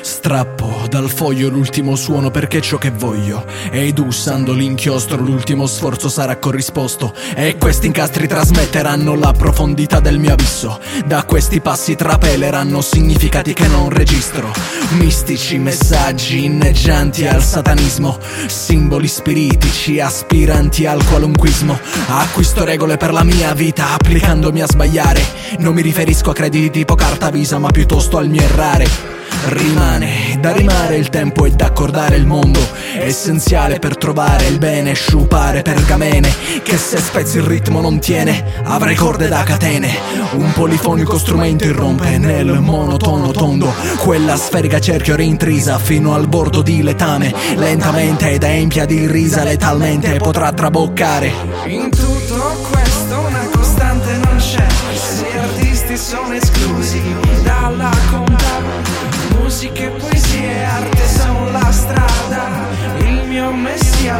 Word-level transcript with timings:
Strappo 0.00 0.86
dal 0.88 1.10
foglio 1.10 1.48
l'ultimo 1.48 1.96
suono 1.96 2.30
perché 2.30 2.60
ciò 2.60 2.78
che 2.78 2.90
voglio. 2.90 3.44
Ed 3.70 3.98
usando 3.98 4.52
l'inchiostro 4.52 5.20
l'ultimo 5.20 5.66
sforzo 5.66 6.08
sarà 6.08 6.36
corrisposto. 6.36 7.12
E 7.34 7.56
questi 7.58 7.86
incastri 7.86 8.26
trasmetteranno 8.26 9.14
la 9.14 9.32
profondità 9.32 10.00
del 10.00 10.18
mio 10.18 10.32
abisso. 10.32 10.78
Da 11.06 11.24
questi 11.24 11.60
passi 11.60 11.96
trapeleranno 11.96 12.80
significati 12.80 13.52
che 13.52 13.66
non 13.66 13.88
registro. 13.88 14.52
Mistici 14.90 15.58
messaggi 15.58 16.44
inneggianti 16.44 17.26
al 17.26 17.42
satanismo. 17.42 18.18
Simboli 18.46 19.08
spiritici 19.08 20.00
aspiranti 20.00 20.86
al 20.86 21.04
qualunquismo. 21.04 21.78
Acquisto 22.08 22.64
regole 22.64 22.96
per 22.96 23.12
la 23.12 23.24
mia 23.24 23.52
vita 23.54 23.92
applicandomi 23.92 24.62
a 24.62 24.66
sbagliare. 24.66 25.22
Non 25.58 25.74
mi 25.74 25.82
riferisco 25.82 26.30
a 26.30 26.34
crediti 26.34 26.70
tipo 26.70 26.94
carta 26.94 27.30
visa 27.30 27.58
ma 27.58 27.70
piuttosto 27.70 28.18
al 28.18 28.28
mio 28.28 28.42
errare. 28.42 29.14
Rimane 29.44 30.38
da 30.40 30.52
rimare 30.52 30.96
il 30.96 31.08
tempo 31.08 31.44
e 31.44 31.50
da 31.50 31.66
accordare 31.66 32.16
il 32.16 32.26
mondo. 32.26 32.58
Essenziale 32.98 33.78
per 33.78 33.96
trovare 33.96 34.46
il 34.46 34.58
bene 34.58 34.94
Sciupare 34.94 35.62
pergamene 35.62 36.32
Che 36.62 36.76
se 36.76 36.98
spezzi 36.98 37.36
il 37.36 37.44
ritmo 37.44 37.80
non 37.80 37.98
tiene 37.98 38.44
Avrai 38.64 38.94
corde 38.94 39.28
da 39.28 39.42
catene. 39.42 39.94
Un 40.32 40.52
polifonico 40.52 41.18
strumento 41.18 41.64
irrompe 41.64 42.18
nel 42.18 42.60
monotono 42.60 43.30
tondo. 43.30 43.72
Quella 43.98 44.36
sferica 44.36 44.80
cerchio 44.80 45.14
rintrisa 45.14 45.78
Fino 45.78 46.14
al 46.14 46.26
bordo 46.26 46.62
di 46.62 46.82
letame 46.82 47.32
Lentamente 47.54 48.30
ed 48.30 48.42
empia 48.42 48.84
di 48.84 49.06
risa 49.06 49.44
Letalmente 49.44 50.16
potrà 50.16 50.52
traboccare. 50.52 51.32
In 51.66 51.90
tutto 51.90 52.56
questo 52.70 53.20
una 53.20 53.46
costante 53.52 54.16
non 54.16 54.36
c'è. 54.36 54.66
Gli 54.96 55.38
artisti 55.38 55.96
sono 55.96 56.32
esclusi 56.32 57.00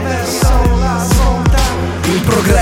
messia 0.00 0.45
verso 0.45 0.45
la 0.45 0.45
svolta 0.45 0.45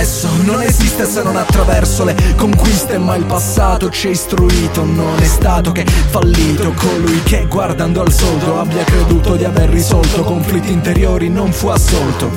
Progresso 0.04 0.28
non 0.42 0.60
esiste 0.60 1.06
se 1.06 1.22
non 1.22 1.34
attraverso 1.34 2.04
le 2.04 2.14
conquiste 2.36 2.98
Ma 2.98 3.16
il 3.16 3.24
passato 3.24 3.88
ci 3.88 4.08
ha 4.08 4.10
istruito. 4.10 4.84
Non 4.84 5.18
è 5.18 5.24
stato 5.24 5.72
che 5.72 5.86
fallito 5.86 6.72
Colui 6.72 7.22
che 7.22 7.46
guardando 7.48 8.02
al 8.02 8.12
soldo 8.12 8.60
Abbia 8.60 8.84
creduto 8.84 9.34
di 9.36 9.44
aver 9.44 9.70
risolto 9.70 10.22
Conflitti 10.22 10.70
interiori 10.70 11.30
non 11.30 11.50
fu 11.52 11.68
assolto 11.68 12.30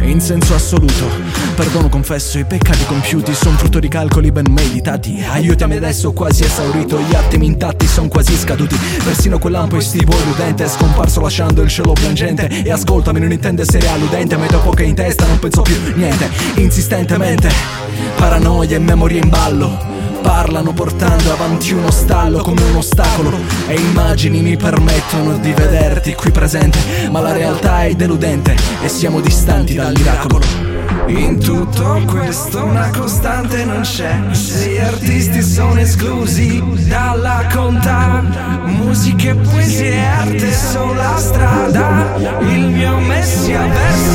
In 0.00 0.18
senso 0.18 0.54
assoluto. 0.54 1.08
Perdono 1.54 1.90
confesso 1.90 2.38
i 2.38 2.46
peccati 2.46 2.86
compiuti 2.86 3.34
Sono 3.34 3.58
frutto 3.58 3.80
di 3.80 3.88
calcoli 3.88 4.32
ben 4.32 4.50
meditati. 4.50 5.22
Aiutami 5.22 5.76
adesso 5.76 6.12
quasi 6.12 6.44
esaurito 6.44 6.98
Gli 7.00 7.14
attimi 7.14 7.44
intatti 7.44 7.86
sono 7.86 8.08
quasi 8.08 8.34
scaduti. 8.34 8.78
Persino 9.04 9.38
quel 9.38 9.52
lampo 9.52 9.76
estivo 9.76 10.14
illudente 10.16 10.64
È 10.64 10.68
scomparso 10.68 11.20
lasciando 11.20 11.60
il 11.60 11.68
cielo 11.68 11.92
piangente. 11.92 12.48
E 12.48 12.70
ascoltami 12.70 13.20
non 13.20 13.30
intende 13.30 13.60
essere 13.60 13.88
alludente 13.88 14.38
Ma 14.38 14.46
dopo 14.46 14.70
che 14.70 14.84
in 14.84 14.94
testa 14.94 15.26
non 15.26 15.38
penso 15.38 15.60
più 15.60 15.76
niente 15.94 16.30
Insistentemente 17.10 17.48
Paranoia 18.16 18.76
e 18.76 18.78
memoria 18.78 19.20
in 19.20 19.28
ballo. 19.28 19.88
Parlano 20.22 20.72
portando 20.72 21.32
avanti 21.32 21.72
uno 21.72 21.90
stallo 21.90 22.40
come 22.40 22.62
un 22.62 22.76
ostacolo. 22.76 23.36
E 23.66 23.74
immagini 23.74 24.40
mi 24.42 24.56
permettono 24.56 25.36
di 25.38 25.52
vederti 25.52 26.14
qui 26.14 26.30
presente. 26.30 26.78
Ma 27.10 27.18
la 27.20 27.32
realtà 27.32 27.84
è 27.84 27.94
deludente 27.94 28.54
e 28.80 28.88
siamo 28.88 29.20
distanti 29.20 29.74
dal 29.74 29.92
miracolo 29.96 30.44
In 31.08 31.40
tutto 31.40 32.00
questo 32.06 32.64
una 32.64 32.90
costante 32.90 33.64
non 33.64 33.80
c'è. 33.80 34.16
Gli 34.30 34.78
artisti 34.78 35.42
sono 35.42 35.80
esclusi 35.80 36.62
dalla 36.86 37.44
conta 37.52 38.22
Musica 38.66 39.30
e 39.30 39.34
poesia 39.34 39.84
e 39.84 39.98
arte 39.98 40.52
sono 40.52 40.94
la 40.94 41.16
strada. 41.16 42.14
Il 42.40 42.68
mio 42.68 42.98
messia 42.98 43.66
verso 43.66 44.09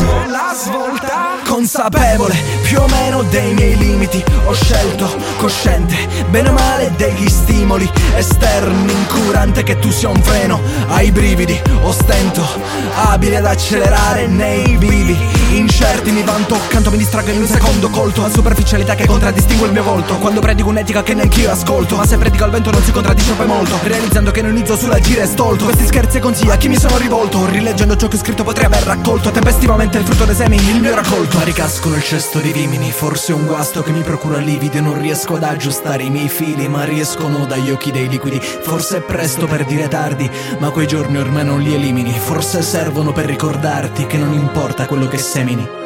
Consapevole 1.66 2.36
più 2.62 2.80
o 2.80 2.86
meno 2.88 3.24
dei 3.24 3.56
miei 3.56 3.76
limiti. 3.76 4.24
Ho 4.46 4.53
scelto, 4.53 5.09
cosciente, 5.38 5.96
bene 6.30 6.50
o 6.50 6.53
male 6.53 6.94
degli 6.96 7.28
stimoli 7.28 7.90
Esterni, 8.16 8.92
incurante 8.92 9.64
che 9.64 9.80
tu 9.80 9.90
sia 9.90 10.09
un 10.09 10.22
freno 10.22 10.62
Ai 10.90 11.12
brividi, 11.12 11.59
ostento, 11.81 12.46
abile 12.94 13.38
ad 13.38 13.46
accelerare 13.48 14.28
nei 14.28 14.78
vivi 14.78 15.44
Incerti 15.56 16.12
mi 16.12 16.22
vanto, 16.22 16.60
canto 16.68 16.92
mi 16.92 16.98
distraggo 16.98 17.32
in 17.32 17.40
un 17.40 17.48
secondo 17.48 17.90
colto. 17.90 18.26
A 18.26 18.30
superficialità 18.30 18.94
che 18.94 19.06
contraddistingue 19.06 19.68
il 19.68 19.72
mio 19.72 19.84
volto. 19.84 20.18
Quando 20.18 20.42
predico 20.42 20.68
un'etica 20.68 21.02
che 21.02 21.14
neanch'io 21.14 21.50
ascolto. 21.50 21.96
Ma 21.96 22.06
se 22.06 22.18
predico 22.18 22.44
al 22.44 22.50
vento 22.50 22.72
non 22.72 22.84
si 22.84 22.92
contraddice 22.92 23.32
poi 23.36 23.48
molto. 23.48 23.80
Realizzando 23.82 24.32
che 24.32 24.42
non 24.42 24.52
inizio 24.52 24.76
sull'agire 24.76 25.26
stolto. 25.26 25.64
Questi 25.64 25.86
scherzi 25.86 26.18
e 26.18 26.20
consigli 26.20 26.50
a 26.50 26.58
chi 26.58 26.68
mi 26.68 26.78
sono 26.78 26.98
rivolto. 26.98 27.46
Rileggendo 27.46 27.96
ciò 27.96 28.10
che 28.10 28.18
ho 28.18 28.20
scritto 28.20 28.44
potrei 28.44 28.66
aver 28.66 28.84
raccolto. 28.84 29.32
Tempestivamente 29.32 29.98
il 29.98 30.04
frutto 30.04 30.26
dei 30.26 30.36
semi, 30.36 30.58
il 30.58 30.82
mio 30.82 30.94
raccolto. 30.94 31.42
Ricasco 31.42 31.88
nel 31.90 32.04
cesto 32.04 32.40
di 32.40 32.52
vimini 32.52 32.92
Forse 32.92 33.32
è 33.32 33.36
un 33.36 33.46
guasto 33.46 33.82
che 33.82 33.92
mi 33.92 34.02
procura 34.02 34.40
lividi. 34.40 34.82
Non 34.82 35.00
riesco 35.00 35.36
ad 35.36 35.44
aggiustare 35.44 36.04
i 36.04 36.10
miei 36.10 36.28
fili 36.28 36.68
Ma 36.68 36.84
riescono 36.84 37.46
dagli 37.46 37.72
occhi 37.72 37.92
dei 37.92 38.10
liquidi. 38.10 38.42
Forse 38.42 38.98
è 38.98 39.02
presto 39.02 39.48
per 39.48 39.64
dire 39.64 39.88
tardi 39.88 40.30
Ma 40.58 40.70
quei 40.72 40.86
giorni 40.86 41.18
ormai 41.18 41.46
non 41.46 41.62
li 41.62 41.74
elimini. 41.74 42.12
Forse 42.12 42.62
servono 42.62 43.14
per 43.14 43.24
ricordarti 43.24 44.06
Che 44.06 44.18
non 44.18 44.34
importa 44.34 44.86
quello 44.86 45.08
che 45.08 45.18
Gemini. 45.45 45.84